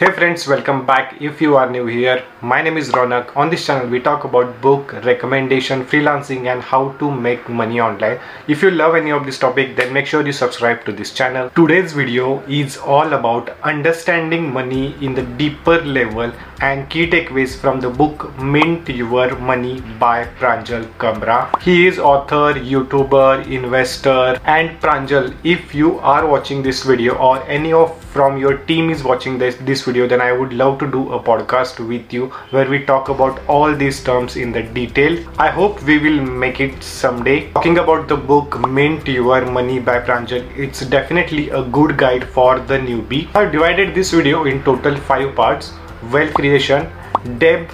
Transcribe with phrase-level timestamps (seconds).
[0.00, 1.20] Hey friends, welcome back.
[1.20, 3.36] If you are new here, my name is Ronak.
[3.36, 8.18] On this channel, we talk about book, recommendation, freelancing, and how to make money online.
[8.48, 11.50] If you love any of this topic, then make sure you subscribe to this channel.
[11.50, 16.32] Today's video is all about understanding money in the deeper level
[16.62, 21.60] and key takeaways from the book Mint Your Money by Pranjal Kamra.
[21.60, 25.34] He is author, YouTuber, investor, and Pranjal.
[25.44, 29.56] If you are watching this video or any of from your team is watching this
[29.70, 32.26] this video then i would love to do a podcast with you
[32.56, 35.18] where we talk about all these terms in the detail.
[35.38, 37.50] I hope we will make it someday.
[37.52, 42.58] Talking about the book mint your money by pranjal it's definitely a good guide for
[42.58, 43.28] the newbie.
[43.34, 45.72] I've divided this video in total five parts.
[46.12, 46.90] Wealth creation
[47.38, 47.70] debt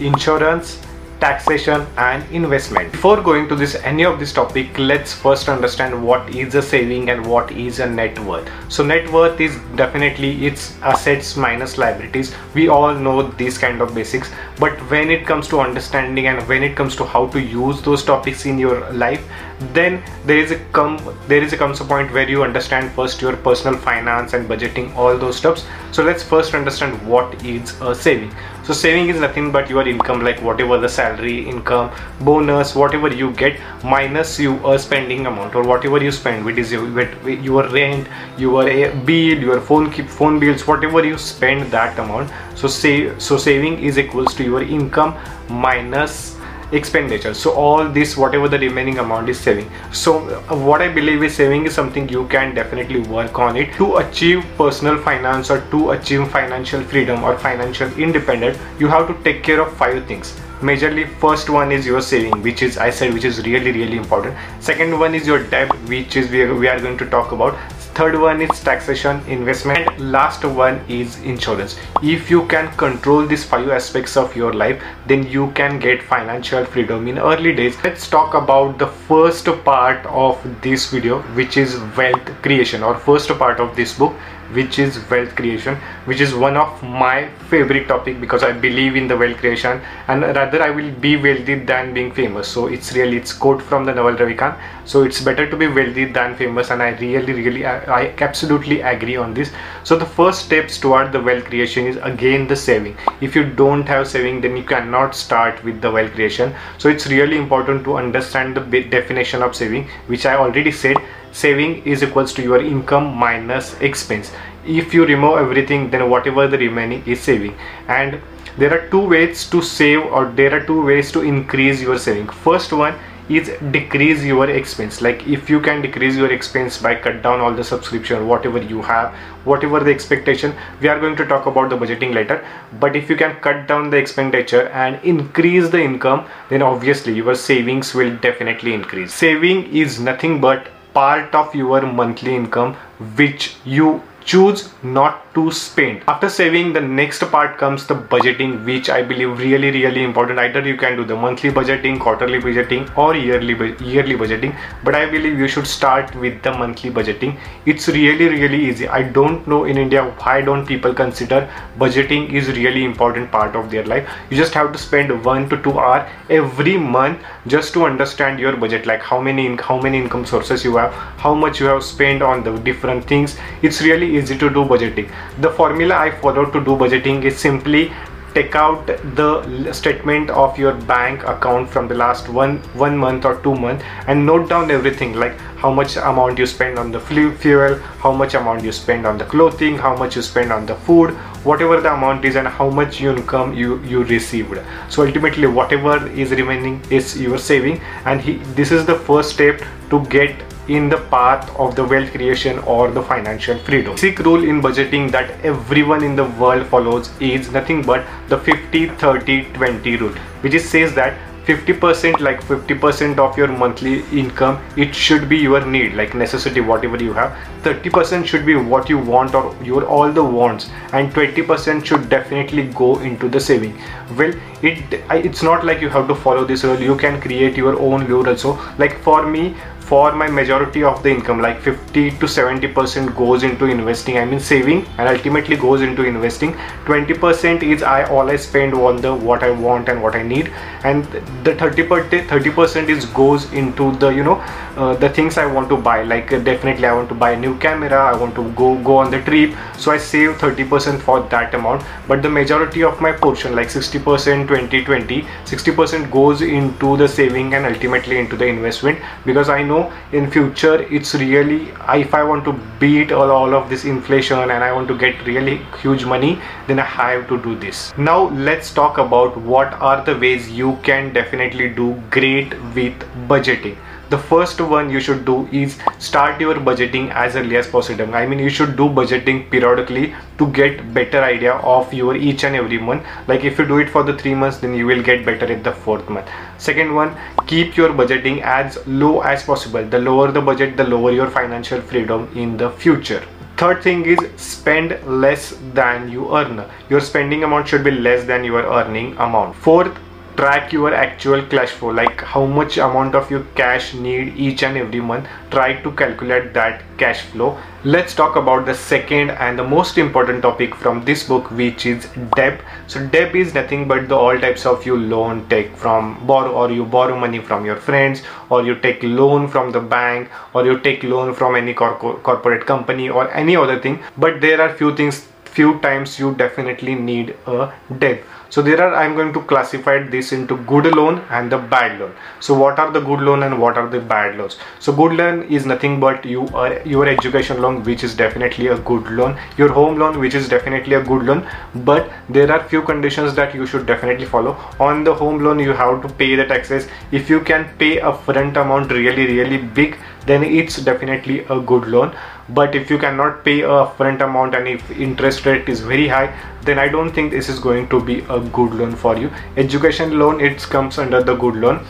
[0.00, 0.78] insurance
[1.24, 2.92] taxation and investment.
[2.92, 7.08] Before going to this any of this topic let's first understand what is a saving
[7.08, 8.50] and what is a net worth.
[8.68, 12.34] So net worth is definitely its assets minus liabilities.
[12.54, 14.30] We all know these kind of basics.
[14.58, 18.04] But when it comes to understanding and when it comes to how to use those
[18.04, 19.26] topics in your life
[19.72, 20.98] then there is a come
[21.28, 24.94] there is a comes a point where you understand first your personal finance and budgeting
[24.96, 28.34] all those stuffs so let's first understand what is a saving.
[28.64, 33.30] So saving is nothing but your income like whatever the salary income bonus whatever you
[33.32, 38.92] get minus your spending amount or whatever you spend which is your, rent your eh,
[39.04, 42.28] bill your phone keep phone bills whatever you spend that amount.
[42.56, 45.16] So say so saving is equals to your income
[45.48, 46.36] minus
[46.72, 49.70] expenditure so all this whatever the remaining amount is saving.
[49.92, 53.72] So uh, what i believe is saving is something you can definitely work on it.
[53.74, 59.22] To achieve personal finance or to achieve financial freedom or financial independence you have to
[59.22, 60.38] take care of five things.
[60.60, 64.36] Majorly first one is your saving which is i said which is really really important.
[64.60, 67.54] Second one is your debt which is we are, we are going to talk about
[67.94, 69.86] third one is taxation investment.
[69.86, 71.76] And last one is insurance.
[72.02, 76.64] If you can control these five aspects of your life then you can get financial
[76.64, 77.76] freedom in early days.
[77.84, 83.28] Let's talk about the first part of this video which is wealth creation or first
[83.38, 84.14] part of this book
[84.52, 89.08] which is wealth creation which is one of my favorite topic because i believe in
[89.08, 92.48] the wealth creation and rather i will be wealthy than being famous.
[92.48, 94.58] So it's really it's quote from the Naval Ravikant.
[94.84, 99.16] So it's better to be wealthy than famous and i really really I absolutely agree
[99.16, 99.50] on this.
[99.82, 102.96] So the first steps toward the wealth creation is again the saving.
[103.20, 106.54] If you don't have saving then you cannot start with the wealth creation.
[106.78, 110.96] So it's really important to understand the definition of saving which i already said.
[111.32, 114.30] Saving is equals to your income minus expense.
[114.66, 117.56] If you remove everything then whatever the remaining is saving.
[117.88, 118.20] And
[118.56, 122.28] there are two ways to save or there are two ways to increase your saving.
[122.28, 122.94] First one
[123.28, 125.00] is decrease your expense.
[125.00, 128.82] Like if you can decrease your expense by cut down all the subscription whatever you
[128.82, 129.14] have
[129.44, 132.46] whatever the expectation we are going to talk about the budgeting later.
[132.80, 137.34] But if you can cut down the expenditure and increase the income then obviously your
[137.34, 139.14] savings will definitely increase.
[139.14, 142.74] Saving is nothing but part of your monthly income
[143.16, 146.02] which you choose not to spend.
[146.06, 150.38] After saving the next part comes the budgeting which i believe really really important.
[150.38, 154.56] Either you can do the monthly budgeting quarterly budgeting or yearly yearly budgeting.
[154.84, 157.36] But i believe you should start with the monthly budgeting.
[157.66, 158.88] It's really really easy.
[158.88, 161.40] I don't know in india why don't people consider
[161.78, 164.08] budgeting is really important part of their life.
[164.30, 168.56] You just have to spend one to two hour every month just to understand your
[168.56, 170.92] budget like how many how many income sources you have
[171.26, 173.36] how much you have spent on the different things.
[173.62, 177.92] It's really easy to do budgeting the formula i follow to do budgeting is simply
[178.34, 178.86] take out
[179.18, 183.82] the statement of your bank account from the last one one month or two month
[184.08, 187.76] and note down everything like how much amount you spend on the fuel
[188.06, 191.14] how much amount you spend on the clothing how much you spend on the food
[191.44, 194.58] whatever the amount is and how much income you you received.
[194.88, 199.62] So ultimately whatever is remaining is your saving and he, this is the first step
[199.90, 203.94] to get in the path of the wealth creation or the financial freedom.
[203.94, 208.88] Basic rule in budgeting that everyone in the world follows is nothing but the 50
[208.88, 210.12] 30 20 rule
[210.42, 211.14] which says that
[211.46, 216.96] 50% like 50% of your monthly income it should be your need like necessity whatever
[217.02, 217.36] you have.
[217.62, 222.64] 30% should be what you want or your all the wants and 20% should definitely
[222.68, 223.78] go into the saving.
[224.16, 224.32] Well
[224.62, 226.80] it it's not like you have to follow this rule.
[226.80, 228.58] You can create your own rule also.
[228.78, 229.54] Like for me
[229.88, 234.24] for my majority of the income like 50 to 70 percent goes into investing i
[234.24, 236.54] mean saving and ultimately goes into investing.
[236.86, 237.98] 20 percent is i
[238.32, 240.52] i spend on the what i want and what i need.
[240.84, 241.04] And
[241.44, 241.86] the 30
[242.28, 244.36] 30 percent is goes into the you know
[244.76, 246.02] uh, the things i want to buy.
[246.02, 248.96] Like uh, definitely i want to buy a new camera i want to go go
[248.96, 249.54] on the trip.
[249.78, 251.84] So i save 30 percent for that amount.
[252.08, 256.96] But the majority of my portion like 60 percent 20 20 60 percent goes into
[256.96, 258.98] the saving and ultimately into the investment.
[259.24, 261.60] Because i know know in future it's really
[262.04, 265.26] if I want to beat all, all of this inflation and I want to get
[265.26, 267.92] really huge money then I have to do this.
[267.96, 272.94] Now let's talk about what are the ways you can definitely do great with
[273.32, 273.76] budgeting
[274.10, 278.14] the first one you should do is start your budgeting as early as possible.
[278.14, 282.54] I mean you should do budgeting periodically to get better idea of your each and
[282.56, 283.04] every month.
[283.28, 285.64] Like if you do it for the three months then you will get better at
[285.64, 286.28] the fourth month.
[286.58, 287.16] Second one
[287.46, 289.84] keep your budgeting as low as possible.
[289.84, 293.22] The lower the budget the lower your financial freedom in the future.
[293.56, 296.64] Third thing is spend less than you earn.
[296.90, 299.54] Your spending amount should be less than your earning amount.
[299.54, 299.96] Fourth
[300.36, 304.76] track your actual cash flow like how much amount of your cash need each and
[304.76, 307.58] every month try to calculate that cash flow.
[307.84, 312.08] Let's talk about the second and the most important topic from this book which is
[312.34, 312.60] debt.
[312.86, 316.70] So debt is nothing but the all types of you loan take from borrow or
[316.70, 320.78] you borrow money from your friends or you take loan from the bank or you
[320.80, 324.02] take loan from any cor corporate company or any other thing.
[324.16, 325.28] But there are few things
[325.58, 328.22] few times you definitely need a debt
[328.54, 332.12] so there are i'm going to classify this into good loan and the bad loan.
[332.40, 334.58] So what are the good loan and what are the bad loans?
[334.78, 338.78] So good loan is nothing but you are your education loan which is definitely a
[338.90, 341.44] good loan your home loan which is definitely a good loan
[341.90, 344.56] but there are few conditions that you should definitely follow.
[344.78, 346.86] On the home loan you have to pay the taxes.
[347.10, 351.86] If you can pay a front amount really really big then it's definitely a good
[351.88, 352.14] loan
[352.48, 356.34] but if you cannot pay a front amount and if interest rate is very high
[356.62, 359.30] then i don't think this is going to be a good loan for you.
[359.56, 361.84] Education loan it comes under the good loan.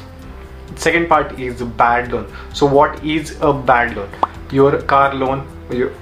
[0.77, 2.27] Second part is bad loan.
[2.53, 4.09] So what is a bad loan?
[4.51, 5.93] Your car loan your,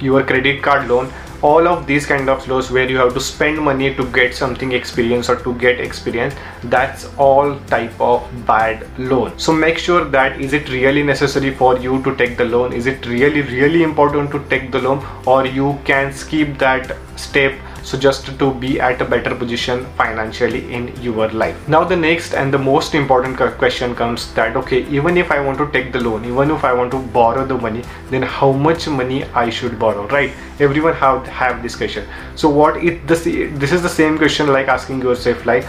[0.00, 3.58] your credit card loan all of these kind of loans where you have to spend
[3.58, 6.34] money to get something experience or to get experience
[6.64, 9.38] that's all type of bad loan.
[9.38, 12.72] So make sure that is it really necessary for you to take the loan?
[12.72, 15.04] Is it really really important to take the loan?
[15.26, 17.54] Or you can skip that step
[17.90, 21.56] so just to be at a better position financially in your life.
[21.68, 25.58] Now the next and the most important question comes that okay even if i want
[25.58, 28.86] to take the loan even if i want to borrow the money then how much
[29.00, 30.32] money i should borrow right?
[30.60, 32.06] Everyone have have this question.
[32.36, 33.24] So what it this
[33.64, 35.64] this is the same question like asking yourself like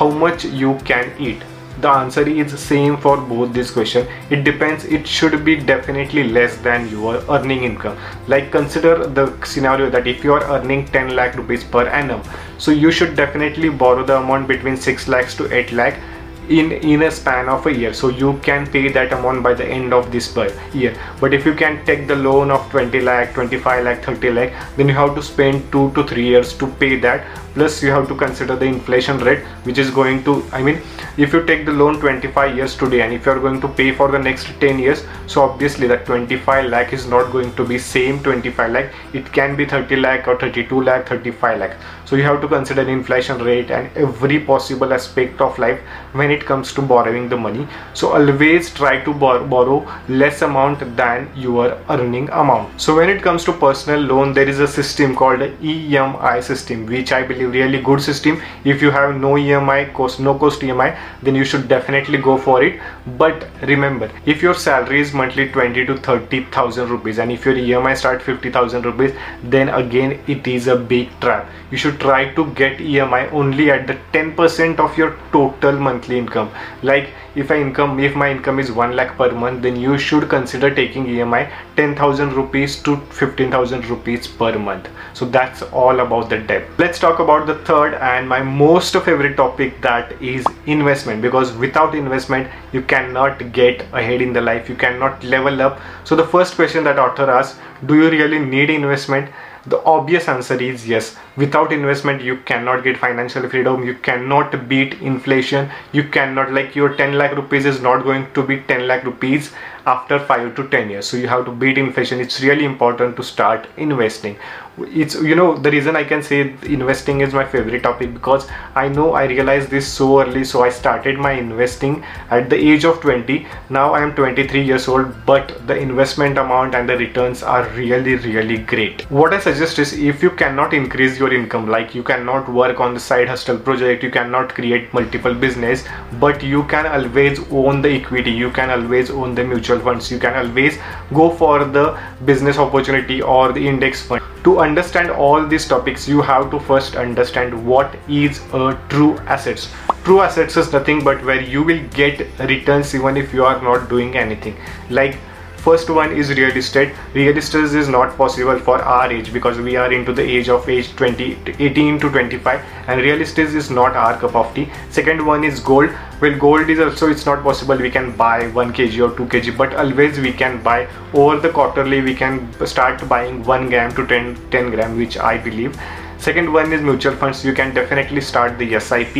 [0.00, 1.42] how much you can eat
[1.80, 4.84] the answer is same for both this question it depends.
[4.84, 7.96] It should be definitely less than your earning income.
[8.28, 12.22] Like consider the scenario that if you are earning 10 lakh rupees per annum
[12.58, 16.00] so you should definitely borrow the amount between 6 lakhs to 8 lakh
[16.48, 17.92] in in a span of a year.
[17.94, 20.30] So you can pay that amount by the end of this
[20.74, 20.94] year.
[21.20, 24.88] But if you can take the loan of 20 lakh 25 lakh 30 lakh then
[24.88, 28.14] you have to spend 2 to 3 years to pay that plus you have to
[28.14, 30.80] consider the inflation rate which is going to i mean
[31.16, 33.92] if you take the loan 25 years today and if you are going to pay
[33.92, 37.78] for the next 10 years so obviously that 25 lakh is not going to be
[37.78, 38.92] same 25 lakh.
[39.12, 41.76] It can be 30 lakh or 32 lakh 35 lakh.
[42.04, 45.78] So you have to consider inflation rate and every possible aspect of life
[46.12, 47.66] when it comes to borrowing the money.
[47.94, 52.80] So always try to bor borrow less amount than your earning amount.
[52.80, 57.12] So when it comes to personal loan there is a system called EMI system which
[57.12, 58.40] I believe really good system.
[58.64, 62.62] If you have no EMI cost no cost EMI then you should definitely go for
[62.62, 62.80] it.
[63.18, 67.54] But remember if your salary is monthly 20 to 30 thousand rupees and if your
[67.54, 71.48] EMI start 50 thousand rupees then again it is a big trap.
[71.70, 76.50] You should try to get EMI only at the 10% of your total monthly income.
[76.82, 80.28] Like if I income if my income is 1 lakh per month then you should
[80.28, 84.88] consider taking EMI 10,000 rupees to 15,000 rupees per month.
[85.14, 86.64] So that's all about the debt.
[86.78, 91.94] Let's talk about the third and my most favorite topic that is investment because without
[91.94, 94.68] investment you cannot get ahead in the life.
[94.68, 95.80] You cannot level up.
[96.04, 99.30] So the first question that author asks do you really need investment?
[99.66, 103.84] The obvious answer is yes without investment you cannot get financial freedom.
[103.84, 105.70] You cannot beat inflation.
[105.92, 109.52] You cannot like your 10 lakh rupees is not going to be 10 lakh rupees
[109.86, 111.06] after 5 to 10 years.
[111.06, 112.20] So you have to beat inflation.
[112.20, 114.36] It's really important to start investing.
[114.78, 116.36] It's you know the reason i can say
[116.74, 118.46] investing is my favorite topic because
[118.82, 120.44] i know i realized this so early.
[120.44, 124.88] So i started my investing at the age of 20 now i am 23 years
[124.88, 129.04] old but the investment amount and the returns are really really great.
[129.10, 131.68] What i suggest is if you cannot increase your income.
[131.68, 135.84] Like you cannot work on the side hustle project you cannot create multiple business
[136.20, 140.18] but you can always own the equity you can always own the mutual funds you
[140.18, 140.78] can always
[141.14, 144.22] go for the business opportunity or the index fund.
[144.44, 149.68] To understand all these topics you have to first understand what is a true assets.
[150.04, 153.90] True assets is nothing but where you will get returns even if you are not
[153.90, 154.56] doing anything.
[154.88, 155.18] Like
[155.64, 159.76] first one is real estate real estate is not possible for our age because we
[159.76, 161.26] are into the age of age 20
[161.58, 164.68] 18 to 25 and real estate is not our cup of tea.
[164.90, 165.90] Second one is gold.
[166.20, 167.76] Well gold is also it's not possible.
[167.76, 170.88] We can buy 1 kg or 2 kg but always we can buy.
[171.12, 175.36] Over the quarterly we can start buying 1 gram to 10 10 gram which i
[175.48, 175.78] believe.
[176.18, 177.44] Second one is mutual funds.
[177.44, 179.16] You can definitely start the sip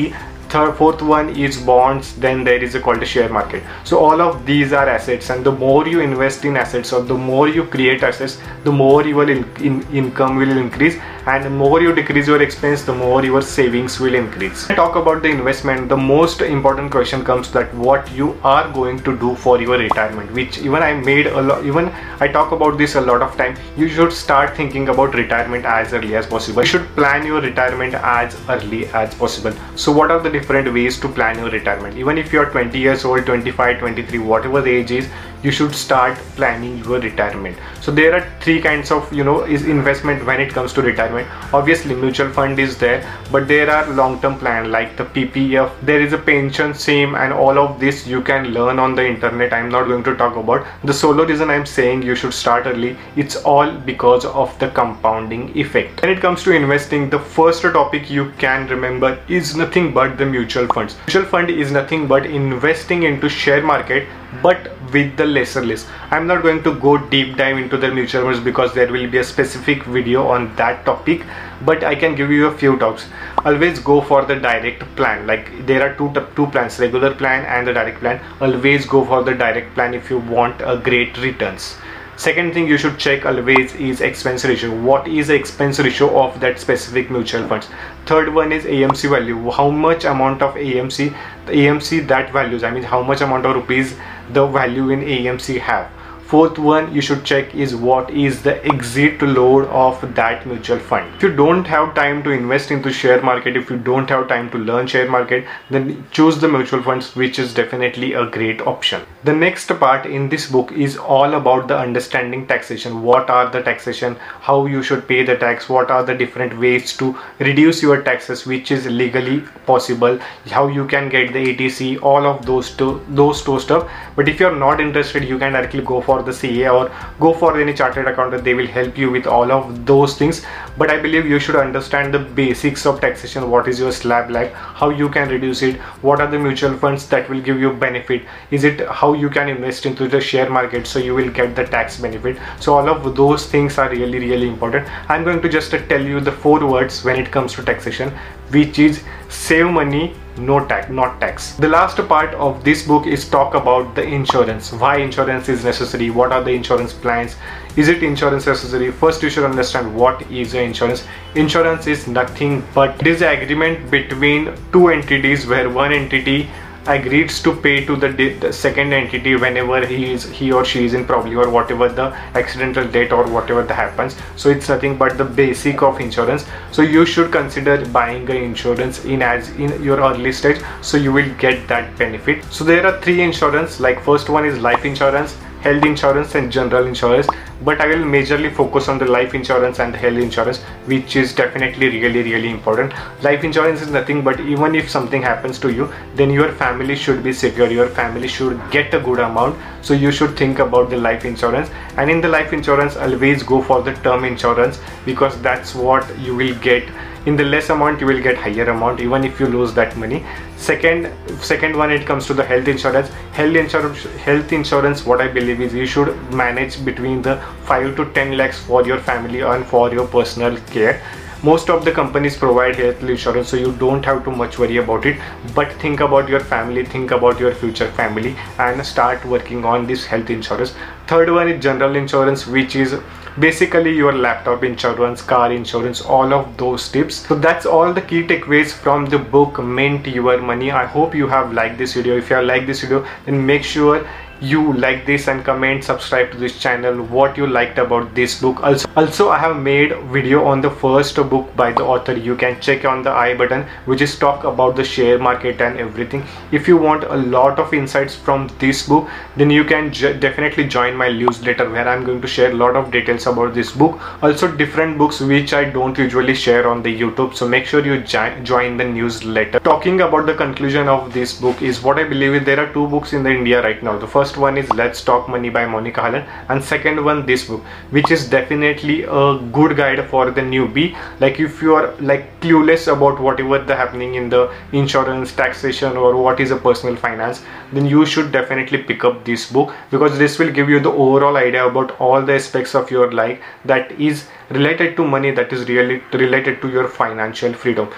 [0.51, 3.63] third fourth one is bonds then there is a called share market.
[3.85, 7.15] So all of these are assets and the more you invest in assets or the
[7.15, 10.97] more you create assets the more your in, in, income will increase
[11.27, 14.67] and the more you decrease your expense the more your savings will increase.
[14.69, 19.17] Talk about the investment the most important question comes that what you are going to
[19.19, 21.87] do for your retirement which even i made a lot even
[22.21, 23.57] i talk about this a lot of time.
[23.77, 26.63] You should start thinking about retirement as early as possible.
[26.63, 29.53] You should plan your retirement as early as possible.
[29.77, 31.97] So what are the different ways to plan your retirement?
[31.97, 35.09] Even if you are 20 years old 25 23 whatever the age is
[35.43, 37.57] you should start planning your retirement.
[37.81, 41.29] So there are three kinds of you know is investment when it comes to retirement.
[41.53, 46.13] Obviously mutual fund is there but there are long-term plan like the ppf there is
[46.13, 49.53] a pension scheme and all of this you can learn on the internet.
[49.53, 50.67] I'm not going to talk about.
[50.85, 55.57] The solo reason i'm saying you should start early it's all because of the compounding
[55.57, 56.03] effect.
[56.03, 60.27] When it comes to investing the first topic you can remember is nothing but the
[60.27, 60.97] mutual funds.
[61.07, 64.09] Mutual fund is nothing but investing into share market
[64.43, 65.89] but with the lesser list.
[66.11, 69.19] I'm not going to go deep dive into the mutual funds because there will be
[69.19, 71.23] a specific video on that topic
[71.65, 73.07] but i can give you a few talks.
[73.45, 75.27] Always go for the direct plan.
[75.27, 78.21] Like there are two two plans regular plan and the direct plan.
[78.41, 81.77] Always go for the direct plan if you want a great returns.
[82.17, 84.71] Second thing you should check always is expense ratio.
[84.89, 87.69] What is the expense ratio of that specific mutual funds?
[88.05, 89.51] Third one is amc value.
[89.51, 91.15] How much amount of amc
[91.47, 92.63] the amc that values?
[92.63, 93.95] I mean how much amount of rupees
[94.33, 95.91] the value in amc have
[96.31, 101.13] fourth one you should check is what is the exit load of that mutual fund.
[101.17, 104.49] If you don't have time to invest into share market if you don't have time
[104.53, 109.03] to learn share market then choose the mutual funds which is definitely a great option.
[109.25, 113.03] The next part in this book is all about the understanding taxation.
[113.03, 114.15] What are the taxation?
[114.51, 115.69] How you should pay the tax?
[115.69, 118.47] What are the different ways to reduce your taxes?
[118.47, 120.21] Which is legally possible?
[120.49, 123.91] How you can get the 80C all of those two those two stuff.
[124.15, 127.61] But if you're not interested you can directly go for the CA or go for
[127.61, 130.45] any chartered accountant they will help you with all of those things.
[130.79, 133.51] But I believe you should understand the basics of taxation.
[133.51, 134.53] What is your slab like?
[134.53, 135.77] How you can reduce it?
[136.03, 138.23] What are the mutual funds that will give you benefit?
[138.51, 141.65] Is it how you can invest into the share market so you will get the
[141.65, 142.39] tax benefit?
[142.61, 144.89] So all of those things are really really important.
[145.11, 148.13] I'm going to just tell you the four words when it comes to taxation
[148.51, 150.15] which is save money
[150.47, 151.55] no tax not tax.
[151.55, 154.73] The last part of this book is talk about the insurance.
[154.73, 156.11] Why insurance is necessary?
[156.11, 157.37] What are the insurance plans?
[157.77, 158.91] Is it insurance necessary?
[158.91, 161.05] First you should understand what is insurance.
[161.35, 166.49] Insurance is nothing but it is agreement between two entities where one entity
[166.87, 170.95] agrees to pay to the, the, second entity whenever he is he or she is
[170.95, 174.17] in problem or whatever the accidental death or whatever that happens.
[174.37, 176.47] So it's nothing but the basic of insurance.
[176.73, 180.63] So you should consider buying the insurance in as in your early stage.
[180.81, 182.45] So you will get that benefit.
[182.45, 186.87] So there are three insurance like first one is life insurance health insurance and general
[186.87, 187.27] insurance
[187.63, 191.35] but I will majorly focus on the life insurance and the health insurance which is
[191.35, 192.93] definitely really really important.
[193.23, 197.23] Life insurance is nothing but even if something happens to you then your family should
[197.23, 197.71] be secure.
[197.71, 199.59] Your family should get a good amount.
[199.83, 201.71] So you should think about the life insurance.
[201.97, 206.35] And in the life insurance always go for the term insurance because that's what you
[206.35, 206.89] will get
[207.27, 210.25] in the less amount you will get higher amount even if you lose that money.
[210.57, 211.11] Second
[211.41, 213.09] second one it comes to the health insurance.
[213.33, 218.07] Health insurance health insurance what i believe is you should manage between the 5 to
[218.13, 221.03] 10 lakhs for your family and for your personal care.
[221.43, 225.07] Most of the companies provide health insurance so you don't have to much worry about
[225.07, 225.19] it.
[225.55, 230.05] But think about your family think about your future family and start working on this
[230.05, 230.75] health insurance.
[231.07, 232.95] Third one is general insurance which is
[233.39, 237.27] basically your laptop insurance car insurance all of those tips.
[237.27, 240.71] So that's all the key takeaways from the book mint your money.
[240.71, 242.17] I hope you have liked this video.
[242.17, 244.07] If you have liked this video then make sure
[244.41, 248.63] you like this and comment subscribe to this channel what you liked about this book
[248.63, 248.89] also.
[248.97, 252.17] Also i have made video on the first book by the author.
[252.17, 255.79] You can check on the i button which is talk about the share market and
[255.79, 256.25] everything.
[256.53, 260.97] If you want a lot of insights from this book then you can definitely join
[260.97, 264.01] my newsletter where i'm going to share a lot of details about this book.
[264.23, 268.01] Also different books which i don't usually share on the youtube so make sure you
[268.01, 269.61] join the newsletter.
[269.61, 273.13] Talking about the conclusion of this book is what i believe there are two books
[273.13, 273.99] in the india right now.
[273.99, 277.45] The first first one is let's talk money by Monika Halan and second one this
[277.49, 280.97] book which is definitely a good guide for the newbie.
[281.19, 286.17] Like if you are like clueless about whatever the happening in the insurance taxation or
[286.17, 290.39] what is a personal finance then you should definitely pick up this book because this
[290.39, 294.27] will give you the overall idea about all the aspects of your life that is
[294.51, 297.89] related to money that is really related to your financial freedom.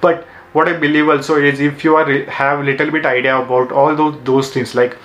[0.00, 2.06] But what i believe also is if you are
[2.36, 4.96] have little bit idea about all those those things like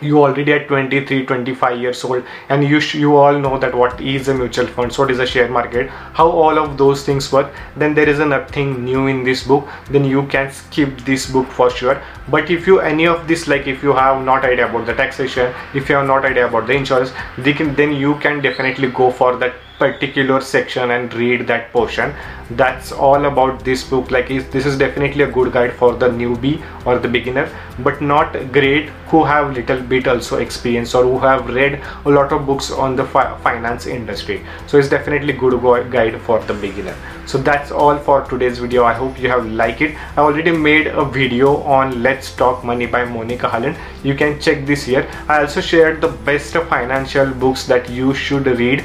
[0.00, 4.28] you already at 23 25 years old and you you all know that what is
[4.28, 5.88] a mutual funds what is a share market.
[6.20, 9.68] How all of those things work then there is nothing new in this book.
[9.90, 12.02] Then you can skip this book for sure.
[12.28, 15.54] But if you any of this like if you have not idea about the taxation
[15.74, 17.12] if you have not idea about the insurance
[17.60, 22.14] can then you can definitely go for that particular section and read that portion.
[22.50, 24.10] That's all about this book.
[24.10, 27.48] Like this is definitely a good guide for the newbie or the beginner
[27.80, 32.32] but not great who have little bit also experience or who have read a lot
[32.32, 34.42] of books on the fi finance industry.
[34.66, 35.60] So it's definitely good
[35.90, 36.96] guide for the beginner.
[37.26, 38.84] So that's all for today's video.
[38.84, 39.96] I hope you have liked it.
[40.16, 44.66] I already made a video on let's talk money by Monika Halan you can check
[44.66, 45.08] this here.
[45.28, 48.84] I also shared the best financial books that you should read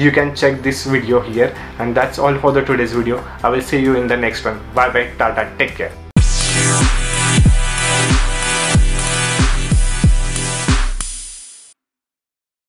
[0.00, 1.54] you can check this video here.
[1.78, 3.22] And that's all for the today's video.
[3.42, 4.60] I will see you in the next one.
[4.74, 5.52] Bye bye tata.
[5.58, 6.07] Take care